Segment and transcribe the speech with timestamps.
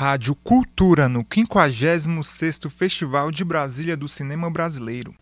[0.00, 5.14] Rádio Cultura no 56º Festival de Brasília do Cinema Brasileiro.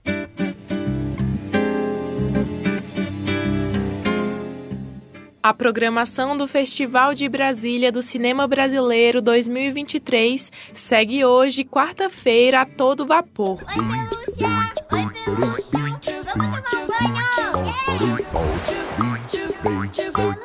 [5.43, 13.05] A programação do Festival de Brasília do Cinema Brasileiro 2023 segue hoje, quarta-feira, a todo
[13.05, 13.59] vapor.
[13.77, 14.47] Oi, Lúcia!
[14.93, 16.23] Oi, Pelúcia!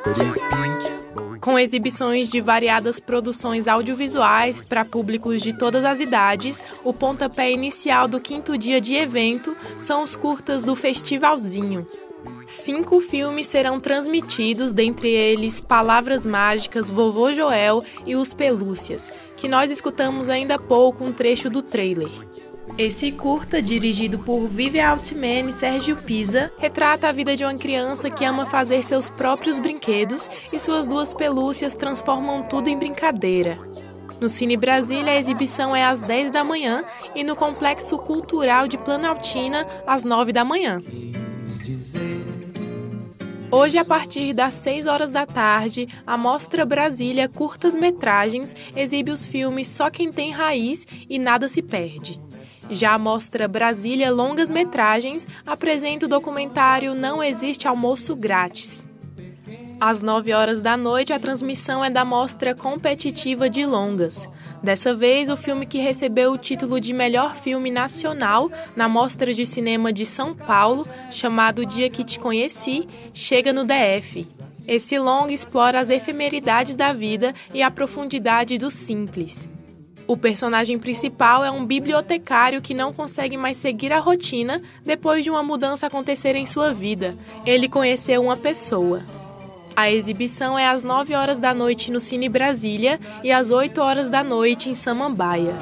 [0.02, 1.03] Vamos
[1.44, 8.08] com exibições de variadas produções audiovisuais para públicos de todas as idades, o pontapé inicial
[8.08, 11.86] do quinto dia de evento são os curtas do Festivalzinho.
[12.46, 19.70] Cinco filmes serão transmitidos, dentre eles Palavras Mágicas, Vovô Joel e Os Pelúcias, que nós
[19.70, 22.08] escutamos ainda há pouco um trecho do trailer.
[22.76, 28.10] Esse curta, dirigido por Vivi Altman e Sérgio Pisa, retrata a vida de uma criança
[28.10, 33.60] que ama fazer seus próprios brinquedos e suas duas pelúcias transformam tudo em brincadeira.
[34.20, 38.76] No Cine Brasília, a exibição é às 10 da manhã e no Complexo Cultural de
[38.76, 40.80] Planaltina, às 9 da manhã.
[43.52, 49.24] Hoje, a partir das 6 horas da tarde, a Mostra Brasília Curtas Metragens exibe os
[49.24, 52.23] filmes Só Quem Tem Raiz e Nada Se Perde.
[52.70, 58.82] Já a Mostra Brasília Longas Metragens apresenta o documentário Não Existe Almoço Grátis.
[59.80, 64.28] Às 9 horas da noite, a transmissão é da Mostra Competitiva de Longas.
[64.62, 69.44] Dessa vez, o filme que recebeu o título de melhor filme nacional na Mostra de
[69.44, 74.26] Cinema de São Paulo, chamado O Dia que Te Conheci, chega no DF.
[74.66, 79.46] Esse longa explora as efemeridades da vida e a profundidade do simples.
[80.06, 85.30] O personagem principal é um bibliotecário que não consegue mais seguir a rotina depois de
[85.30, 87.14] uma mudança acontecer em sua vida.
[87.46, 89.02] Ele conheceu uma pessoa.
[89.74, 94.10] A exibição é às 9 horas da noite no Cine Brasília e às 8 horas
[94.10, 95.54] da noite em Samambaia.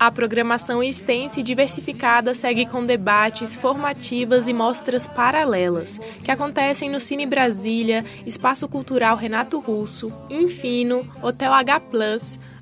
[0.00, 6.98] A programação extensa e diversificada segue com debates, formativas e mostras paralelas, que acontecem no
[6.98, 11.80] Cine Brasília, Espaço Cultural Renato Russo, Infino, Hotel H+,